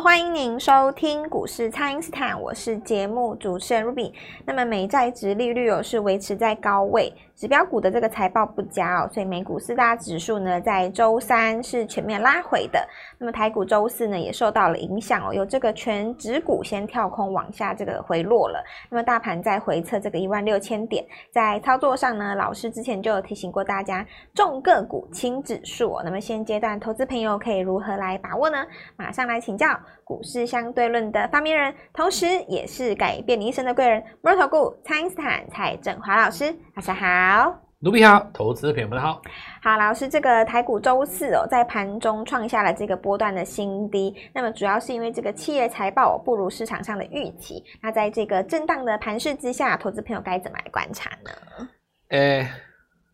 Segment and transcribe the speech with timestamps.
[0.00, 4.12] 欢迎您收听股市蔡恩斯坦，我是节目主持人 Ruby。
[4.44, 7.10] 那么美债值利率哦是维持在高位。
[7.36, 12.88] 指标股的这个财报不佳哦，所以美股四大指数呢在周三是全面拉回的。
[13.18, 18.64] 那么台股周四呢也受到了影响哦，有这个全指股先跳空往下这个回落了。
[18.88, 26.02] 那么大盘在回测这个一万六千点，在操作上呢，老师之前就有提醒过大家，重个股轻指数哦。
[26.02, 28.64] 那么现阶段投资朋友可以如何来把握呢？
[28.96, 37.25] 马上来请教股市相对论的发明人，同时也是改变你一生的贵人——摩尔投顾蔡因斯坦蔡振华老师，大家好。
[37.26, 39.20] 好，卢比好，投资朋友们好。
[39.60, 44.14] 好，老师，这个台股周四哦，在盘中创下了这个波段的新低。
[44.32, 47.64] 那么主要是因为这个企业财报不如市场上的预期。
[47.82, 51.68] 那在这个震荡的盘势之下，投资朋友该怎么来观察呢？
[52.10, 52.48] 诶，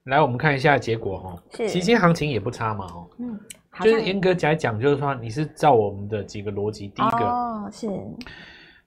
[0.04, 1.42] 来我们看一下结果哦。
[1.56, 3.08] 是，期间行情也不差嘛哦。
[3.18, 3.40] 嗯，
[3.80, 7.88] 就是严格来讲，就是说你是照我们的几个逻辑，第一个哦是。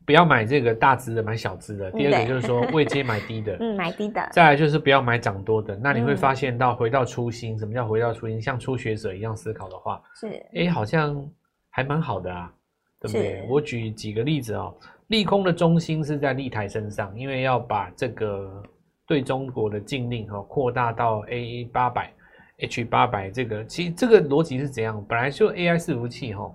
[0.05, 1.89] 不要买这个大只的，买小只的。
[1.91, 4.27] 第二个就是说， 未接买低的，嗯，买低的。
[4.31, 5.75] 再来就是不要买涨多的。
[5.75, 8.41] 那你会发现到回到初心，什么叫回到初心？
[8.41, 11.27] 像初学者一样思考的话，是，哎，好像
[11.69, 12.53] 还蛮好的啊，
[12.99, 13.45] 对不对？
[13.49, 14.73] 我举几个例子哦。
[15.07, 18.63] 利空的中心是在利台身上，因为要把这个
[19.05, 22.11] 对中国的禁令哈扩大到 A 八百、
[22.57, 25.05] H 八百这个，其实这个逻辑是怎样？
[25.07, 26.51] 本来就 AI 伺服器哈。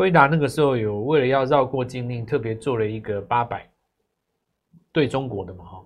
[0.00, 3.68] 辉达那个时候有为了要绕过禁令，特别做了一个八百
[4.92, 5.84] 对中国的嘛哈。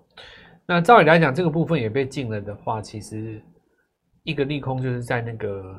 [0.65, 3.41] 那照理来讲，这个部分也被禁了的话，其实
[4.23, 5.75] 一个利空就是在那个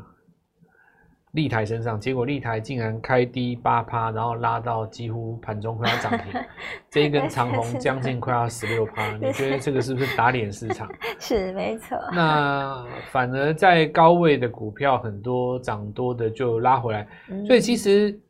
[1.32, 1.98] 立台身上。
[1.98, 6.38] 结果立台竟然开低八趴，然后拉到几乎盘中快要涨停，
[6.90, 9.16] 这一根长红将近快要十六趴。
[9.16, 10.86] 你觉得这个是不是打脸市场？
[11.18, 11.96] 是没错。
[12.12, 17.08] 那反而在高位的股票很多涨多的就拉回来，
[17.46, 18.20] 所以其实。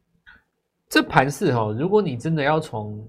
[0.88, 3.06] 这盘势哈，如果你真的要从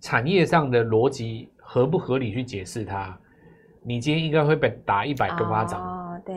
[0.00, 3.18] 产业上的逻辑合不合理去解释它，
[3.82, 5.82] 你今天应该会被打一百个巴掌。
[5.82, 6.36] 哦，对，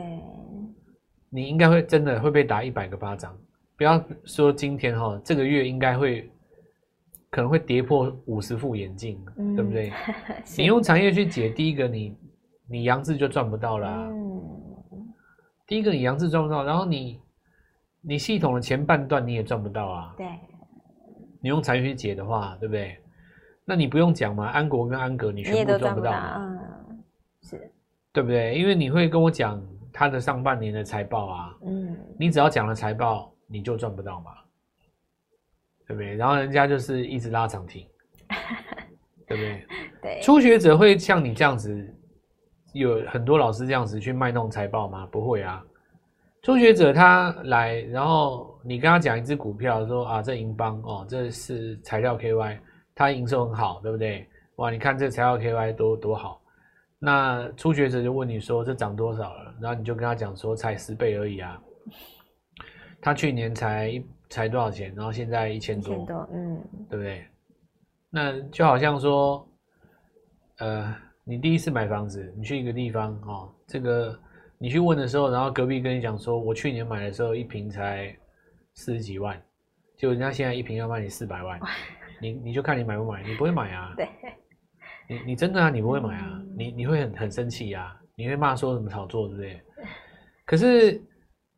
[1.30, 3.36] 你应该会真的会被打一百个巴掌。
[3.76, 6.28] 不要说今天哈，这个月应该会
[7.30, 9.92] 可能会跌破五十副眼镜，嗯、对不对？
[10.58, 12.16] 你用产业去解，第一个你
[12.68, 14.08] 你杨志就赚不到了、啊。
[14.10, 14.42] 嗯、
[15.66, 17.20] 第一个你杨志赚不到，然后你。
[18.06, 20.14] 你系统的前半段你也赚不到啊。
[20.16, 20.26] 对，
[21.40, 22.98] 你用财去解的话，对不对？
[23.64, 26.12] 那你不用讲嘛，安国跟安格你全部赚不到
[27.40, 27.72] 是，
[28.12, 28.54] 对不对？
[28.58, 31.56] 因为你会跟我讲他的上半年的财报啊。
[31.64, 31.96] 嗯。
[32.18, 34.32] 你只要讲了财报，你就赚不到嘛，
[35.86, 36.14] 对不对？
[36.14, 37.86] 然后人家就是一直拉涨停，
[39.26, 39.66] 对不对？
[40.02, 40.20] 对。
[40.22, 41.94] 初学者会像你这样子，
[42.74, 45.06] 有很多老师这样子去卖弄财报吗？
[45.06, 45.64] 不会啊。
[46.44, 52.58] 初学者他来，然后你跟他讲一只股票，说啊，这银邦哦，这是材料 KY，
[52.94, 54.28] 它营收很好，对不对？
[54.56, 56.42] 哇，你看这材料 KY 多多好。
[56.98, 59.54] 那初学者就问你说，这涨多少了？
[59.58, 61.58] 然后你就跟他讲说，才十倍而已啊。
[63.00, 64.92] 他去年才才多少钱？
[64.94, 67.24] 然后现在一千多，一千多，嗯，对不对？
[68.10, 69.48] 那就好像说，
[70.58, 70.94] 呃，
[71.24, 74.14] 你第一次买房子，你去一个地方哦，这个。
[74.64, 78.16] 你去问的时候，然后隔壁跟你讲说，我去年买的时候一瓶才
[78.72, 79.38] 四十几万，
[79.94, 81.60] 结果人家现在一瓶要卖你四百万，
[82.18, 83.92] 你你就看你买不买，你不会买啊？
[83.94, 84.08] 对，
[85.06, 85.68] 你你真的啊？
[85.68, 86.30] 你不会买啊？
[86.32, 87.94] 嗯、你你会很很生气啊？
[88.16, 89.60] 你会骂说什么炒作之类的？
[90.46, 90.98] 可是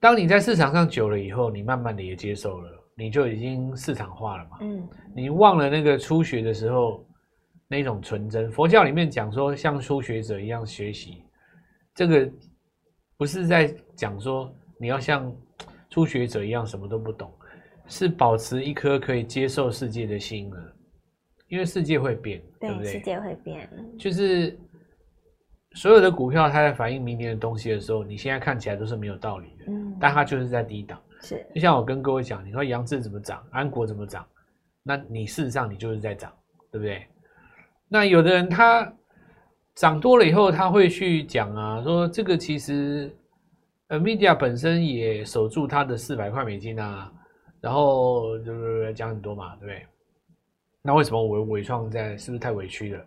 [0.00, 4.58] 当你在市场上久了以后，你慢慢的也接受了，你就已经市场化了嘛。
[4.62, 4.84] 嗯，
[5.14, 7.06] 你忘了那个初学的时候
[7.68, 8.50] 那种纯真。
[8.50, 11.22] 佛教里面讲说，像初学者一样学习
[11.94, 12.28] 这个。
[13.18, 15.34] 不是在讲说你要像
[15.88, 17.32] 初学者一样什么都不懂，
[17.86, 20.58] 是保持一颗可以接受世界的心啊，
[21.48, 22.92] 因为世界会变，对，对不对？
[22.92, 24.58] 世界会变，就是
[25.72, 31.00] 所有的股票它在反映明年的东西的时候，你现在看起来都是没有道理的，嗯，但它就是在低档。
[31.22, 34.26] 是，就像我跟各位讲，你说杨志怎么涨，安国怎么涨，
[34.82, 36.30] 那你事实上你就是在涨，
[36.70, 37.06] 对不对？
[37.88, 38.92] 那有的人他。
[39.76, 43.14] 涨多了以后，他会去讲啊，说这个其实
[43.88, 47.12] ，NVIDIA 本身也守住它的四百块美金啊，
[47.60, 49.86] 然后就是讲很多嘛，对不对？
[50.82, 53.04] 那为什么我伟创在是不是太委屈了？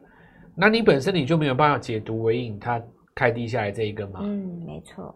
[0.55, 2.81] 那你本身你就没有办法解读纬颖它
[3.15, 4.19] 开低下来这一根嘛？
[4.21, 5.15] 嗯，没错。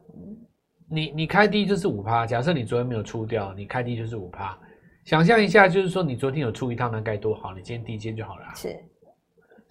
[0.90, 4.58] 你你开低就是五趴，假设你昨天没有出掉，你开低就是五趴。
[5.06, 8.46] 想象一下，就是说你昨天有出一趟，那该多好，你今天低接就好了。
[8.56, 8.76] 是。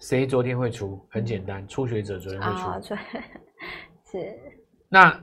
[0.03, 0.99] 谁昨天会出？
[1.09, 2.67] 很简单，初学者昨天会出。
[2.67, 2.81] 哦、
[4.11, 4.37] 是。
[4.89, 5.17] 那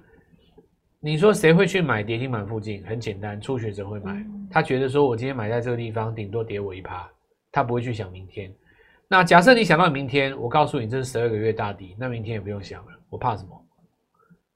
[1.01, 2.83] 你说谁会去买跌停板附近？
[2.87, 4.15] 很简单，初学者会买。
[4.15, 7.07] 嗯、他觉得说，我今天买在这个地方，顶多跌我一趴，
[7.53, 8.51] 他不会去想明天。
[9.07, 13.67] 那假设你想到明天，我告诉你这是十二个月大底，那明天也不用想了，我怕什么？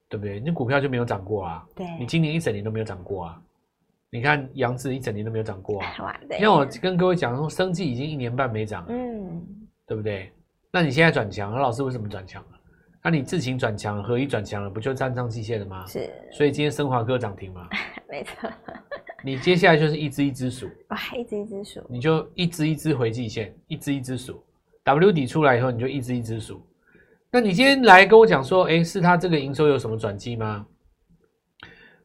[0.09, 0.41] 对不对？
[0.41, 1.67] 你股票就没有涨过啊？
[1.75, 3.39] 对，你今年一整年都没有涨过啊？
[4.09, 6.19] 你看杨志一整年都没有涨过啊？
[6.41, 9.45] 因为我跟各位讲说，生计已经一年半没涨，嗯，
[9.87, 10.33] 对不对？
[10.73, 12.45] 那你现在转强，老师为什么转强？
[13.03, 15.85] 那、啊、你自行转强，合一转强了，不就站上季线了吗？
[15.87, 16.11] 是。
[16.33, 17.69] 所以今天升华哥涨停嘛？
[18.09, 18.51] 没错。
[19.23, 20.71] 你接下来就是一只一只数。
[20.89, 21.83] 哇，一只一只数。
[21.89, 24.43] 你就一只一只回季线，一只一只数。
[24.85, 26.67] W 底出来以后，你就一只一只数。
[27.31, 30.67] 那你今天来跟我讲说，哎，是他这个营收有什么转机吗？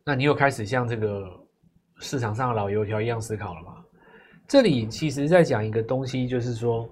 [0.04, 1.26] 那你又开始像这个
[2.00, 3.78] 市场上的老油条一样思考了吗？
[4.48, 6.86] 这里其实在讲一个东西，就是说。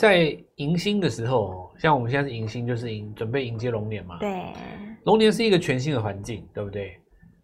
[0.00, 4.18] 在迎新的时候，像我们现在是迎新，就是迎准备迎接龙年嘛。
[4.18, 4.46] 对，
[5.04, 6.98] 龙年是一个全新的环境，对不对？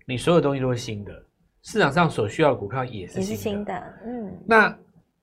[0.06, 1.12] 你所有东西都是新的，
[1.64, 3.42] 市场上所需要的股票也是新的。
[3.42, 4.32] 新的，嗯。
[4.46, 4.78] 那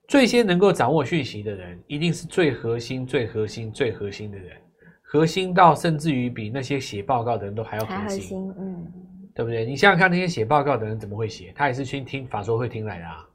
[0.08, 4.56] 最先能够掌握讯息的人，一定是最核心、最核心、最核心的人，
[5.02, 8.94] 核心到甚至于比那些写报告的人都还要核心，还核心，嗯，
[9.34, 9.66] 对不对？
[9.66, 11.52] 你想想看，那些写报告的人怎么会写？
[11.56, 13.28] 他也是去听法说会听来的啊。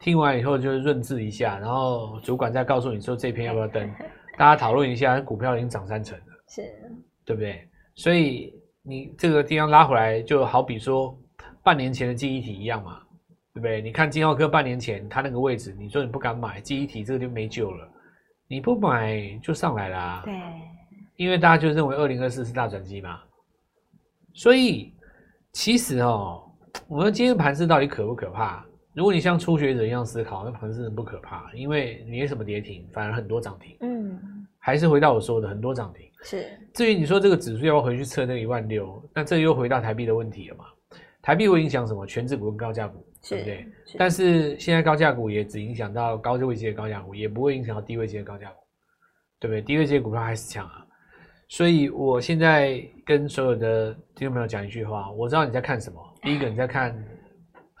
[0.00, 3.88] 听完以后就是润字一下，然后主管再告诉你说这篇要不要登，
[4.38, 6.62] 大家讨论一下，股票已经涨三成了，是，
[7.24, 7.68] 对不对？
[7.94, 11.14] 所以你这个地方拉回来，就好比说
[11.62, 12.98] 半年前的记忆体一样嘛，
[13.52, 13.82] 对不对？
[13.82, 17.86] 你看金浩科半年前他那个位置，你说你不敢买记忆体，这个就没救了，
[18.48, 20.32] 你不买就上来啦，对，
[21.16, 23.20] 因为大家就认为二零二四是大转机嘛，
[24.32, 24.94] 所以
[25.52, 26.42] 其实哦，
[26.88, 28.64] 我们今天盘势到底可不可怕？
[29.00, 33.74] 如果你像初学者一样思考，那盘势不可怕，因为没什么跌停，反而很多涨停。
[33.80, 36.06] 嗯，还是回到我说的，很多涨停。
[36.22, 36.44] 是。
[36.74, 40.66] 至于你说这个指数要不要回去测那一万六，那这又回到台币的问题了嘛？
[41.22, 42.04] 台币会影响什么？
[42.04, 43.66] 权值股跟高价股，对不对？
[43.96, 48.56] 但是现在高价股也只影响到高位阶的高价股，也不会影响到低位阶的高价股，
[49.40, 49.62] 对不对？
[49.62, 50.84] 低位阶股票还是强啊。
[51.48, 55.98] 所以我现在跟所有的听众朋友讲一句话，我知道你在看什么。
[56.20, 56.94] 第一个你在看。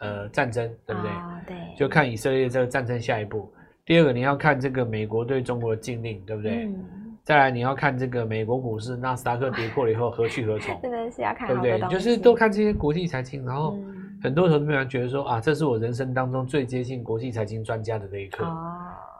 [0.00, 1.10] 呃，战争对不对？
[1.10, 3.50] 哦，对，就看以色列这个战争下一步。
[3.86, 6.64] 第二个，你要看这个美国对中国的禁令，对不对？
[6.66, 6.84] 嗯。
[7.22, 10.76] 再来，你要看这个美国股市纳斯达克跌破了以后何去何从？
[10.80, 11.78] 真的是要看，对不对？
[11.90, 13.78] 就是都看这些国际财经，然后
[14.22, 18.66] 很多投资人觉得说啊，这是我人生当中最接近国际财经专家的那一刻，哦，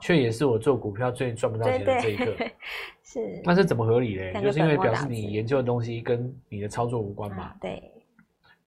[0.00, 2.32] 却也是我做股票最赚不到钱的这一刻。
[3.04, 3.20] 是。
[3.44, 4.32] 那是怎么合理嘞？
[4.42, 7.44] 就是因为表示你研究的东西跟你的操作无关嘛。
[7.44, 7.82] 啊，对。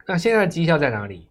[0.08, 1.28] 那现在的绩效在哪里？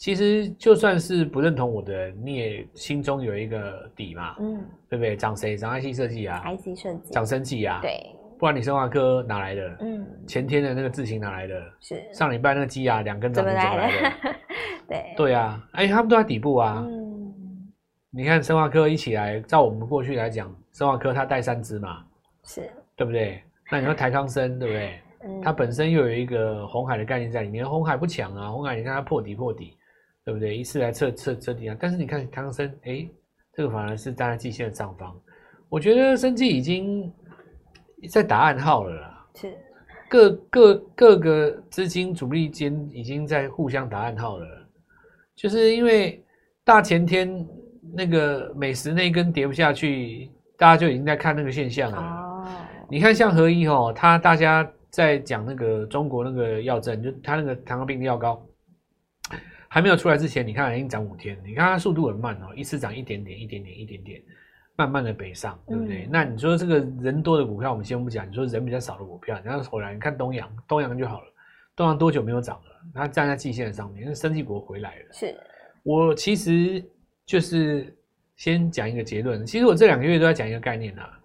[0.00, 5.14] 其实就算是不认同我的人，你也心中有一个底嘛，嗯，对不对？
[5.14, 5.58] 涨谁？
[5.58, 8.00] 涨 IC 设计啊，IC 设计，涨生技啊，对，
[8.38, 9.76] 不然你生化科哪来的？
[9.80, 11.62] 嗯，前天的那个智勤哪来的？
[11.80, 14.12] 是上礼拜那个鸡啊两根涨停怎么来的？
[14.88, 16.82] 对对啊，哎，他们都在底部啊。
[16.88, 17.70] 嗯，
[18.10, 22.02] 你看生化科一起来，照我们过去来讲，生化科它带三只嘛，
[22.44, 22.62] 是
[22.96, 23.42] 对不对？
[23.70, 24.98] 那你说台康生对不对？
[25.24, 29.76] 嗯，它本身又有一个红海的概念在里面，红海不强啊，红海你看它破底破底。
[30.30, 30.56] 对不对？
[30.56, 31.76] 一次来测测测底啊！
[31.80, 33.04] 但是你看康生，哎，
[33.52, 35.12] 这个反而是大家季线的上方。
[35.68, 37.12] 我觉得生技已经
[38.08, 39.26] 在打暗号了啦。
[39.34, 39.52] 是，
[40.08, 44.46] 各各各个资金主力间已经在互相打暗号了。
[45.34, 46.24] 就是因为
[46.64, 47.44] 大前天
[47.92, 51.98] 那个美食那根跌不下去，大家就已经在看那个现象了。
[51.98, 52.46] 哦。
[52.88, 58.40] 你看像合一哦，他大家在讲那个中国那个药证，就他那个糖尿病的药膏。
[59.72, 64.20] 还没有出来之前，你看已经涨五天，你看它速度很慢哦，一次涨一点点，一点点，一点点，
[64.74, 66.06] 慢慢的北上，对不对？
[66.06, 71.26] 嗯、那你说这个人多的股票，我们先不讲，你说人比较少的股票，你要回来，你看东阳，东阳就好了，
[71.76, 72.64] 东阳多久没有涨了？
[72.92, 75.04] 它站在季线上面，因为生技股回来了。
[75.12, 75.38] 是，
[75.84, 76.84] 我其实
[77.24, 77.96] 就是
[78.34, 81.16] 先讲一个结论，其实我这两个月都在讲一个概念啊，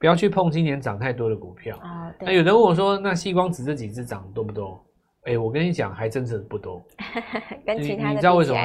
[0.00, 2.12] 不要去碰今年涨太多的股票啊。
[2.18, 4.84] 那有人问我说，那细光子这几只涨多不多？
[5.24, 6.82] 哎、欸，我跟你讲，还真是不多。
[7.66, 8.58] 跟其他的你，你知道为什么？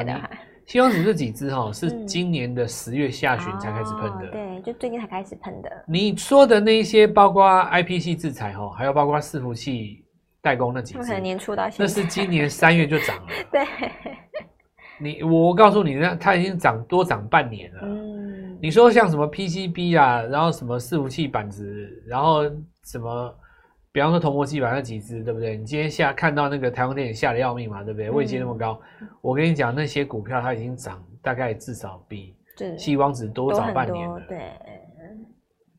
[0.66, 5.70] 矽光子这几只哈是今年的十月下旬才开始喷的、嗯哦，对，就最近才开始喷的。
[5.86, 10.02] 你说的那些，包括 IPC 制裁哈，还有包括伺服器
[10.40, 13.28] 代工那几只，可能年初到现在，那是今年三月就涨了。
[13.52, 13.66] 对，
[14.98, 17.80] 你我告诉你，那它已经涨多涨半年了。
[17.82, 22.44] 嗯，你说像什么 PCB 啊，然后什么伺服器板子，然后
[22.84, 23.36] 什么？
[23.94, 25.56] 比方说，铜箔基板那几只，对不对？
[25.56, 28.10] 你今天下看到那个台湾电影吓得要命嘛，对不对？
[28.10, 32.34] 位阶那么高，嗯、我跟你讲，那些股票它已经涨，大概至少比
[32.76, 34.20] 西光子多涨半年了。
[34.28, 34.50] 对，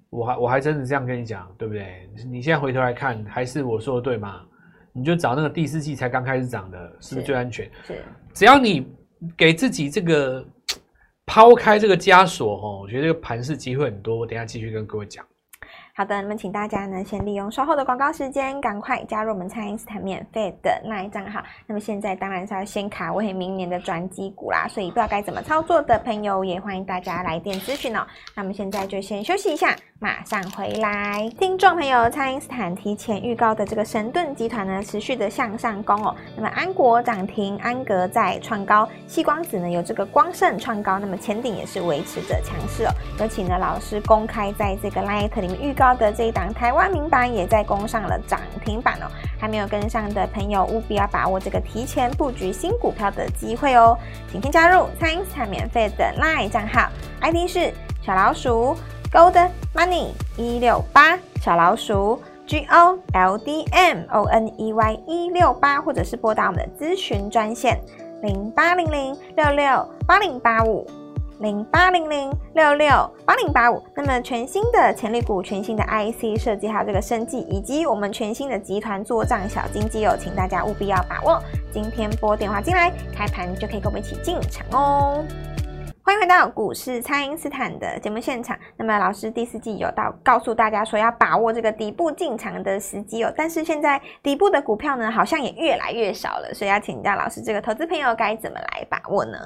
[0.09, 2.09] 我还我还真的这样跟你讲，对不对？
[2.31, 4.45] 你现在回头来看，还是我说的对吗？
[4.93, 7.69] 你就找那个第四季才刚开始涨的，是不是最安全？
[7.83, 8.01] 是，
[8.33, 8.87] 只要你
[9.35, 10.41] 给自己这个
[11.27, 14.15] 抛开这个枷锁哦，我觉得这个盘势机会很多。
[14.15, 15.25] 我等一下继续跟各位讲。
[15.97, 21.41] 好的，那么请大家呢，先利用稍后的广告时间，赶快加入我们蔡因斯坦免费的那一账号。
[21.65, 28.05] 那么现在当然是要先卡位明年的转机股啦，所以不知道该怎么操作的朋友，也欢迎大家来电咨询哦。
[28.35, 31.31] 那么现在就先休息一下，马上回来。
[31.39, 36.13] 听众朋友，蔡因斯坦提前预告的这个神盾集团呢，持续的向上攻哦。
[36.35, 42.91] 那么安国涨停，安格在创高，西光子呢有这个光盛创高，那么前顶也是维持着强势哦。
[43.17, 45.84] 有请呢老师公开在这个 LINE 里面预告。
[45.93, 49.05] 的这一档台湾名版也在攻上了涨停板哦，
[49.39, 53.97] 还没有跟上的朋友务必要把握这个提前布局新股票的机会哦，
[54.31, 56.89] 请先加入蔡因斯坦免费的 LINE 账号
[57.21, 58.75] ，ID 是小老鼠
[59.11, 67.79] Gold Money 一六八，小老鼠 G O L D M O N E Y 一六八，或者是拨打我们的咨询专线
[68.21, 70.87] 零八零零六六八零八五。
[71.39, 72.87] 零八零零六六
[73.25, 81.41] 八零八五，那么全新的潜力股、全新的 IC 设计，还有这个生技，以及我们全新的集团作帐小金鸡哦，请大家务必要把握。
[81.73, 85.25] 今天拨电话进来，开盘就可以跟我们一起进场哦。
[86.01, 88.55] 欢迎回到股市，蔡因斯坦的节目现场。
[88.77, 99.39] 那么老师第四季有到告诉大家说要把握这个底部进场的时机哦，但是现在底部的股票呢，好像也越来越少了，所以要请教老师，这个投资朋友该怎么来把握呢？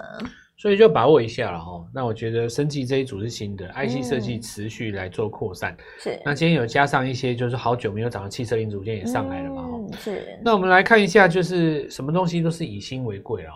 [0.59, 1.81] 所以就把握一下了哈。
[1.93, 5.75] 那我觉得生技这一组是新的，IC 设计持续来做扩散。
[5.97, 6.21] 是。
[6.25, 9.61] 那今天有加上一些就是好久没有涨的汽车零组件也上来了嘛？
[9.63, 9.79] 哈。
[9.97, 10.37] 是。
[10.43, 13.53] 那我们来看一下，就是什么东西都是以新为贵哦。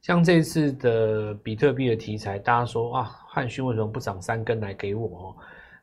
[0.00, 5.08] 像这次的比特币的题材，大家说啊，汉逊为什么不涨三根来给我？
[5.08, 5.34] 哦。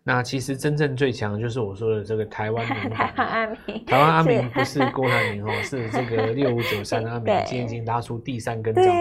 [0.04, 8.94] 那其实真正最强的就是我说的这个台湾名 版，台湾阿明，台湾阿明不是郭台铭哦，是这个六五九三的阿明， 今天已经拉出第三根涨停。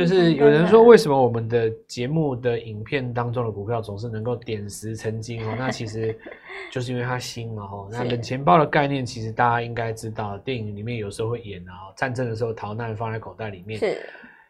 [0.00, 5.54] 就是有人说，为什么我们的节目的影片当中的股票总是能够点石成金哦？
[5.58, 6.16] 那其实
[6.72, 7.88] 就是因为它新嘛哦。
[7.92, 13.78] 那冷钱包的概念，其实大家应该知道，电影里面有时候会演啊，战争的时候逃难放在口袋里面。
[13.78, 13.98] 是。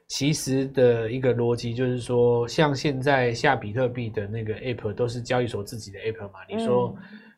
[0.06, 6.40] 其实的一个逻辑就是说，像现在下比特币的那个 app 都是交易所自己的 app 嘛。
[6.48, 6.94] 你说，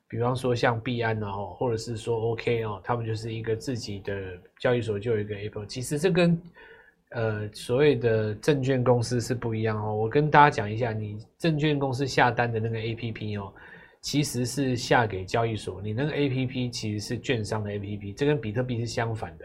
[0.09, 4.14] 比方说像币安啊，或者是说 OK 哦，他们就是一个自己的
[4.59, 5.66] 交易所就有一个 app。
[5.66, 6.40] 其实这跟
[7.14, 9.95] 呃，所谓的证券公司是不一样哦。
[9.95, 13.52] 我跟大家讲一下，你证券公司下单的那个 APP 哦，
[14.00, 19.45] 其实是下给交易所，你那个 APP 其实是券商的 APP，这跟比特币是相反的。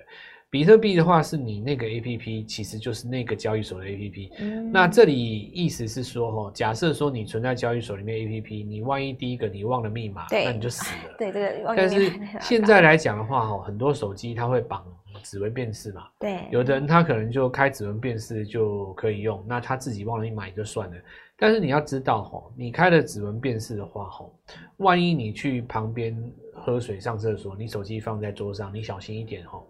[0.49, 4.31] 比特币的话是你那个 APP，其实就是那个交易所的 APP。
[4.39, 4.71] 嗯。
[4.71, 5.13] 那这里
[5.53, 11.15] 意思是说，哈，假设说你存在交易所里面 APP，你万一第一个你忘了密码，那你就死了。
[11.17, 11.73] 对，这个。
[11.75, 14.81] 但是现在来讲的话，哈，很多手机它会绑。
[15.23, 20.95] 指纹辨识嘛，对，有的人他可能就开指纹辨识就可以用，那他自己忘了密码也就算了。
[21.39, 24.33] 但是你要知道吼，你开了指纹辨识的话吼，
[24.77, 26.15] 万一你去旁边
[26.53, 29.67] 喝水、上厕所，你手机放在桌上，你小心一点吼。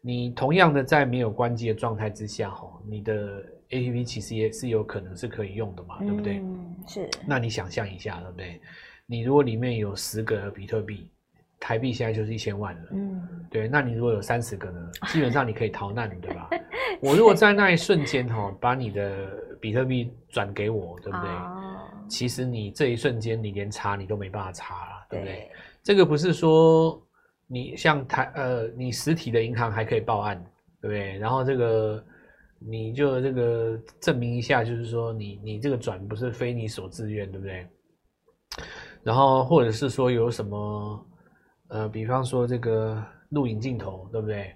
[0.00, 6.38] 你同样的在没有关机的状态之下吼，你的 APP 其实也是有可能是可以用的嘛，对不对？
[6.38, 7.08] 嗯，是。
[7.26, 8.60] 那你想象一下，对不对？
[9.06, 11.08] 你如果里面有十个比特币。
[11.58, 14.90] 台币现在就是一千万了，嗯，对，那你如果有三十个呢？
[15.08, 16.50] 基本上你可以逃难，对吧？
[17.00, 19.26] 我如果在那一瞬间哈，把你的
[19.60, 21.28] 比特币转给我，对不对？
[21.30, 25.34] 哦，其实你这一瞬间你连查你都没办法查了，对不对？
[25.34, 25.50] 对，
[25.82, 27.02] 这个不是说
[27.46, 30.36] 你像台呃，你实体的银行还可以报案，
[30.80, 31.18] 对不对？
[31.18, 32.04] 然后这个
[32.58, 37.66] 你就这个证明一下，就是说你你这个转不是非你所自愿，对不对？
[39.02, 41.06] 然后或者是说有什么？
[41.68, 44.54] 呃，比方说这个录影镜头，对不对？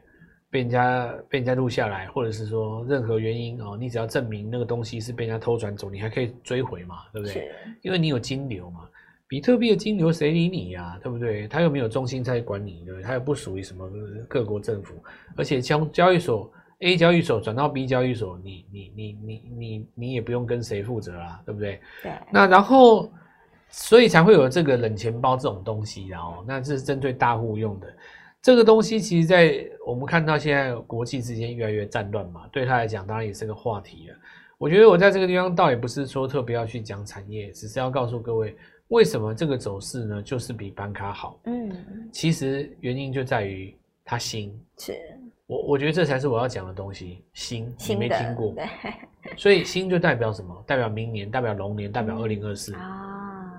[0.50, 7.52] 被人家被人家录下来，或者是说任何原因哦，你只要证明那个东西是被人家偷转走，你还可以追回嘛，对不对？
[7.82, 8.80] 因为你有金流嘛，
[9.28, 11.46] 比特币的金流谁理你呀、啊，对不对？
[11.46, 13.02] 他又没有中心在管你，对不对？
[13.04, 13.88] 他又不属于什么
[14.28, 14.94] 各国政府，
[15.36, 16.50] 而且将交易所
[16.80, 21.80] A 交易所转到 B 交易所，你你你你你你也不用跟谁负责啦，对不对？
[22.02, 22.12] 对。
[22.32, 23.08] 那然后。
[23.70, 27.86] 所以才会有这个冷钱包这种东西，然后那这是针对大户用的。
[28.42, 34.16] 这个东西其实，在我们看到现在国际之间越来越战乱嘛，对他来讲当然也是个话题了。
[34.56, 38.56] 我觉得我在这个地方倒也不是说特别要去讲产业，只是要告诉各位，
[38.88, 41.38] 为什么这个走势呢，就是比板卡好。
[41.44, 41.70] 嗯，
[42.10, 44.58] 其实原因就在于它新。
[44.78, 44.96] 是。
[45.46, 48.54] 我我觉得这才是我要讲的东西，新，新你没听过。
[48.54, 48.66] 对。
[49.36, 50.64] 所以新就代表什么？
[50.66, 52.74] 代表明年，代表龙年，代表二零二四。
[52.74, 53.09] 啊。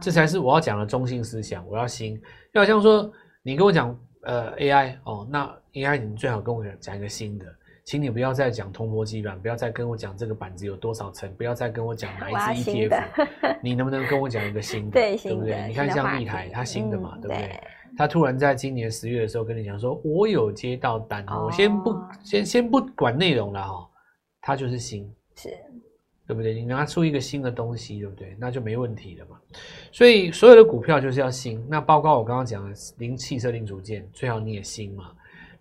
[0.02, 1.66] 这才是我要讲的中心思想。
[1.68, 2.20] 我要新，
[2.54, 3.12] 要像说
[3.44, 7.46] 你跟我讲呃 AI 哦，那 AI 你最好跟我讲一个新的，
[7.86, 14.92] 请你不要再讲铜箔基板，不要再跟我讲这个板子有多少层，不要再跟我讲哪一支 ETF，你能不能跟我讲一个新的？
[14.92, 15.68] 对，对不对？
[15.68, 17.48] 你看像立台，它新的嘛，嗯、对不对？
[17.48, 17.62] 对
[17.98, 21.94] 他突然在今年十月的时候跟你讲说，我有接到单，哦、我先不
[22.24, 23.90] 先先不管内容了哈，
[24.40, 25.50] 它就是新，是，
[26.32, 26.54] 对不对？
[26.54, 28.38] 你拿出一个新的东西，对不对？
[28.40, 29.36] 那就没问题了嘛。
[29.92, 35.12] 所以所有的股票就是要新，那包括我刚刚讲的零汽车零组件，最好你也新嘛。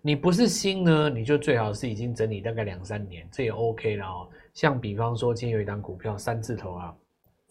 [0.01, 4.29] 你不是新呢，你就最好是已经整理大概两三年，这也 OK 了哦。
[4.53, 6.95] 像比方说，今天有一档股票三字头啊。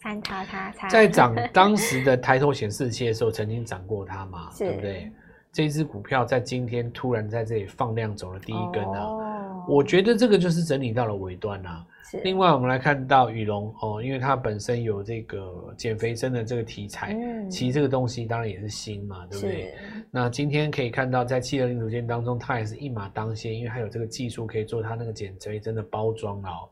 [0.01, 5.11] 三叉叉叉，在涨当时的抬头显示器的时候，曾经涨过它嘛， 对不对？
[5.53, 11.85] 这支股票在今天突然在这里放量走了第一根啊，哦、我觉得这个就是整理到了尾端啊。
[12.23, 19.73] 另外，我们来看到宇龙哦，因为它本身有这个减肥针的这个题材，嗯、其实这个东西当然也是新嘛，对不对？
[20.11, 26.69] 那今天可以看到，在汽车零组件当中，它也是一马当先，因为它有这个技术可以做它那个减肥针的包装哦。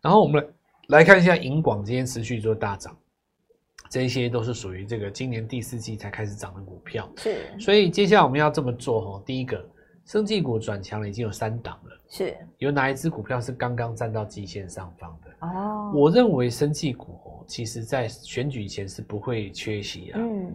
[0.00, 0.50] 然后我们来。
[0.90, 2.98] 来看一下银广今天持续做大涨，
[3.88, 7.08] 这些都是属于这个今年第四季才开始涨的股票。
[7.16, 9.22] 是，所以接下来我们要这么做哦。
[9.24, 9.64] 第一个，
[10.10, 12.00] 生技股转强了，已经有三档了。
[12.08, 15.46] 是，有哪一只股票是刚刚站到季线上方的？
[15.46, 20.18] 哦，我认为生技股哦，其实在选举前是不会缺席啊。
[20.20, 20.52] 嗯，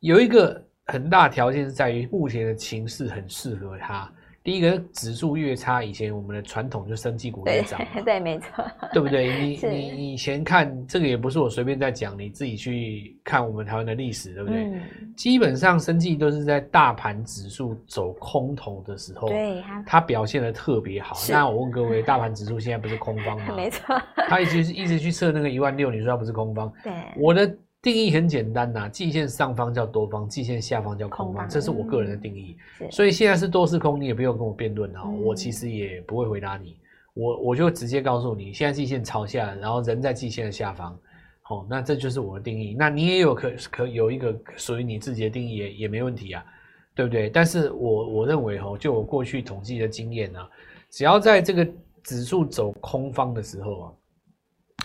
[0.00, 4.10] 有一个很大条件是在于目前的情势很适合它。
[4.46, 9.26] 第一个指数越差，以前我们的传统就生技股越涨，对， 对，没错，对不对？
[9.28, 9.56] 你
[9.96, 14.62] 你以前看这个也不是我随便在讲，你自己去看我们台湾的历史，对不对？
[14.62, 14.80] 嗯、
[15.16, 21.16] 基本上生技都是在大盘指数走空头的时候，对，它表现的特别好。
[21.28, 23.56] 那我问各位， 大盘指数现在不是空方吗？
[23.56, 26.72] 没错，它一直一直去测那个一万六，你说它不是空方？
[26.84, 27.52] 对，我的。
[27.82, 32.56] 定义很简单呐，季线上方叫多方，季线下方叫空方，这是我个人的定义。
[32.80, 36.76] 嗯、所以现在是多是空，你也不用跟我辩论哈，嗯、我其实也不会回答你，
[37.14, 40.98] 我我就直接告诉你，现在季线朝下，然后人在季线的下方，
[41.42, 42.74] 好、哦，那这就是我的定义。
[42.76, 46.44] 那你也有可可有一个属于你自己的定义也也没问题啊，
[46.92, 47.30] 对不对？
[47.30, 50.48] 但是我我认为哦，就我过去统计的经验啊，
[50.90, 51.64] 只要在这个
[52.02, 53.92] 指数走空方的时候啊。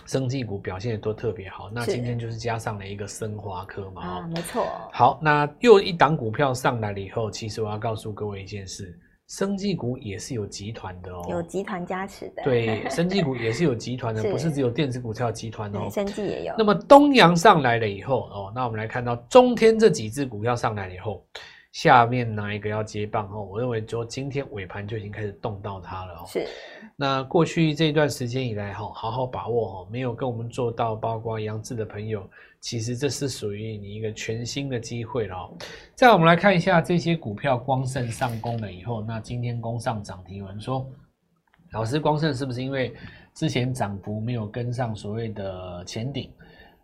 [0.06, 4.66] 生技股表现的都特别好，那今天就是加上了一个生华科嘛，啊，没错。
[4.92, 12.42] 好，那又一档股票上来了以后，其实我要告诉各位一件事，生技股也是有集团的哦，有集团加持的。
[12.42, 16.54] 对， 生技股也是有集团的，不是只有电子股才有集团哦， 生技也有。
[16.58, 21.24] 那么东阳上来了以后哦，那我们来看到中天这几只股票上来了以后。
[21.72, 23.42] 下面哪一个要接棒哦？
[23.42, 26.24] 我认为就今天尾盘就已经开始动到它了哦。
[26.26, 26.46] 是。
[26.96, 29.88] 那过去这一段时间以来哈，好好把握哦。
[29.90, 32.28] 没有跟我们做到，包括杨志的朋友，
[32.60, 35.56] 其实这是属于你一个全新的机会了哦。
[35.94, 40.36] 再我们来看一下这些股票，光圣上攻了以后，那今天攻上涨停。
[40.36, 40.86] 有人说，
[41.72, 42.94] 老师，光圣是不是因为
[43.32, 46.30] 之前涨幅没有跟上所谓的前顶？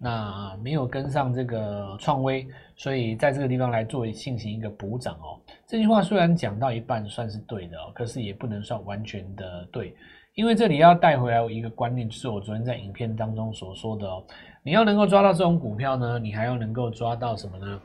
[0.01, 5.41] 那没有跟上这个创威，所以在这个地方来做进行一个补涨哦。
[5.67, 9.95] 这句话虽然讲到一半算是对的哦，可是也不能算完全的对，
[10.35, 14.25] 因为这里要带回来一个观念，就是我昨天在影片当中所说的哦。
[14.63, 17.81] 你要能够抓到这种股票呢，你还要能够抓到什么呢？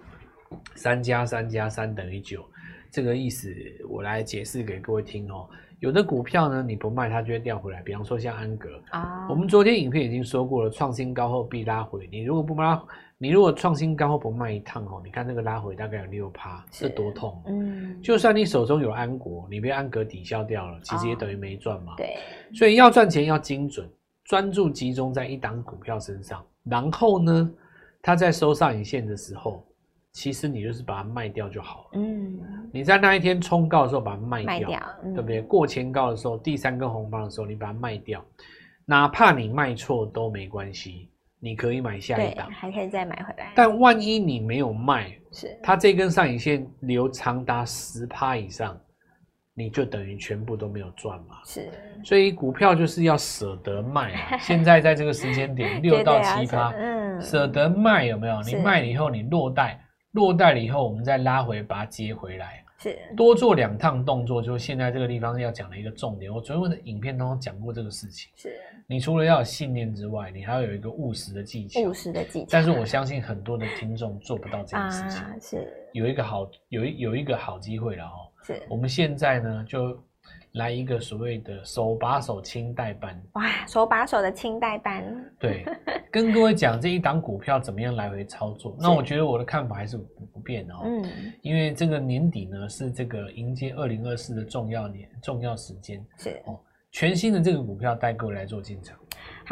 [0.75, 2.45] 三加三加三等于九，
[2.91, 3.51] 这个意思
[3.89, 5.49] 我来解释给各位听哦。
[5.83, 7.81] 有的股票呢，你不卖它就会掉回来。
[7.81, 12.07] 比方说像安格啊，我们昨天影片已经说过了，创新高后必拉回。
[12.09, 12.81] 你如果不拉，
[13.17, 17.43] 你如果创新高后不卖一趟哦，你看这个拉回大概有六趴，是多痛。
[17.47, 21.95] 嗯，就算你手中有安国，你被安格抵消掉了，其实也等于没赚嘛。
[21.97, 22.15] 对，
[22.53, 23.85] 所以要赚钱要精准，
[24.23, 27.51] 专注集中在一档股票身上，然后呢，
[28.01, 29.61] 它在收上影线的时候。
[30.13, 31.89] 其实你就是把它卖掉就好了。
[31.93, 32.39] 嗯，
[32.71, 35.41] 你在那一天冲高的时候把它卖掉，卖掉嗯、对不对？
[35.41, 38.23] 过前高的时候，第三根红棒的时候，你把它卖掉，
[38.85, 43.51] 哪怕你卖错都没关系，你可以买下一档，还可以再买回来。
[43.55, 48.79] 但万一你没有卖，是它这根上影线留长达十趴以上，
[49.55, 51.37] 你就等于全部都没有赚嘛。
[51.43, 51.71] 是，
[52.03, 54.37] 所以股票就是要舍得卖啊。
[54.41, 58.39] 现在在这个时间点， 六到七趴，嗯，舍得卖有没有？
[58.43, 59.79] 你卖了以后，你落袋。
[60.13, 64.41] 落袋了以后，我们再拉回，把它接回来，是多做两趟动作。
[64.41, 68.31] 就是现在这个地方要讲的一个重点，我昨天的影片当中讲过这个事情。
[68.35, 68.55] 是，
[68.87, 71.81] 你除了要有信念之外，你还要有一个务实的技巧。
[71.81, 72.47] 务实的技巧。
[72.51, 75.19] 但是我相信很多的听众做不到这件事情。
[75.21, 75.73] 啊，是。
[75.93, 78.29] 有一个好，有一有一个好机会了哦。
[78.43, 78.61] 是。
[78.69, 79.99] 我们现在呢，就
[80.53, 83.19] 来一个所谓的手把手清代班。
[83.33, 85.03] 哇，手把手的清代班。
[85.39, 85.65] 对，
[86.11, 88.75] 跟各位讲这一档股票怎么样来回操作。
[88.79, 90.83] 那我觉得我的看法还是不变哦。
[90.83, 91.03] 嗯，
[91.41, 96.05] 因为这个年底呢是这个迎接二零二四的重要年、重要时间。
[96.17, 96.59] 是哦，
[96.91, 98.95] 全新的这个股票带各位来做进场。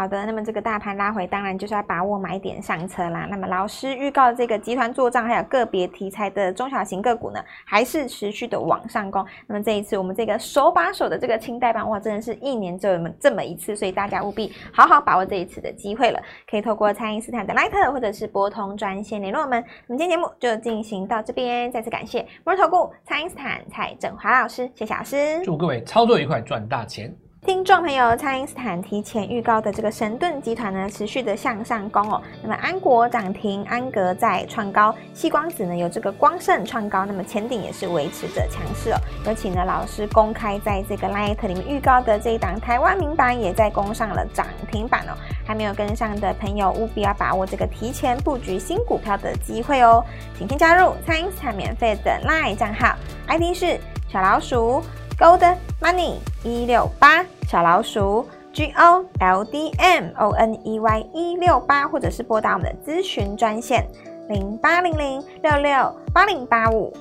[0.01, 3.27] 好的，那么这个大盘拉回，当然就是要把握买点上车啦。
[3.29, 9.23] 那么老师预告这个集团做账，还有个别题材的中小型个股呢，还是持续的往上攻。
[9.45, 16.19] 那么这一次我们这个手把手的这个清代班，哇，真的是一年就有这么一次，所以大家务必好好把握这一次的机会了。
[16.49, 19.63] 可以透过蔡因斯坦的 Line 或者是拨通专线联络我们。
[19.85, 27.15] 那么今天节目就进行到这边，再次感谢摩尔投顾蔡因斯坦蔡振华老师，谢谢老师，祝各位操作愉快，赚大钱。
[27.43, 32.21] 听众朋友，蔡因斯坦提前预告的这个神盾集团呢，持续的向上攻哦。
[32.43, 38.97] 那么安国涨停，安格在创高，矽光子呢有这个光盛创高，那么前鼎也是维持着强势哦。
[39.25, 45.17] 尤其呢，老师公开在这个 Light 里面预告的这一档台湾名版也在攻上了涨停板哦。
[45.43, 50.05] 还没有跟上的朋友，务必要把握这个提前布局新股票的机会哦。
[50.37, 52.95] 请先加入蔡因斯坦免费的 Line 账号
[53.27, 54.83] ，ID 是小老鼠。
[55.21, 63.87] Gold Money 一六八小老鼠 G O L D M O N E Y 一六八，或者是拨打我们的咨询专线
[64.29, 66.91] 零八零零六六八零八五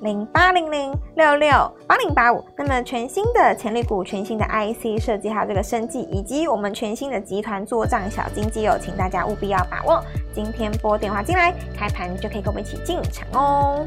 [0.00, 1.50] 零八零零六六
[1.86, 2.42] 八零八五。
[2.56, 10.02] 那么全新的潜力股、全新的 IC 设计，还有这个生技，以及我们全新的集团做账小金鸡哦，请大家务必要把握。
[10.34, 13.86] 今天拨电话进来，开盘就可以跟我们一起进场哦。